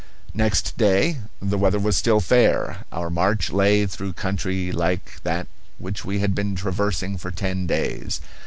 Next 0.33 0.75
day 0.79 1.19
the 1.39 1.59
weather 1.59 1.77
was 1.77 1.95
still 1.95 2.19
fair. 2.21 2.85
Our 2.91 3.11
march 3.11 3.51
lay 3.51 3.85
through 3.85 4.13
country 4.13 4.71
like 4.71 5.21
that 5.21 5.47
which 5.77 6.03
we 6.03 6.17
had 6.17 6.33
been 6.33 6.55
traversing 6.55 7.19
for 7.19 7.29
ten 7.29 7.67
days. 7.67 8.19